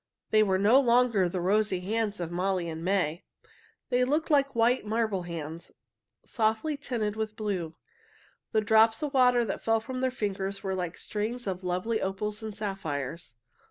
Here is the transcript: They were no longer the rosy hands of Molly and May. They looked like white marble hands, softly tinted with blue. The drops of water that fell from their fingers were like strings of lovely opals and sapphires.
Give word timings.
They 0.31 0.41
were 0.41 0.57
no 0.57 0.79
longer 0.79 1.29
the 1.29 1.39
rosy 1.39 1.81
hands 1.81 2.19
of 2.19 2.31
Molly 2.31 2.67
and 2.67 2.83
May. 2.83 3.23
They 3.89 4.03
looked 4.03 4.31
like 4.31 4.55
white 4.55 4.83
marble 4.83 5.21
hands, 5.21 5.71
softly 6.25 6.75
tinted 6.75 7.15
with 7.15 7.35
blue. 7.35 7.75
The 8.51 8.61
drops 8.61 9.03
of 9.03 9.13
water 9.13 9.45
that 9.45 9.63
fell 9.63 9.79
from 9.79 10.01
their 10.01 10.09
fingers 10.09 10.63
were 10.63 10.73
like 10.73 10.97
strings 10.97 11.45
of 11.45 11.63
lovely 11.63 12.01
opals 12.01 12.41
and 12.41 12.55
sapphires. 12.55 13.35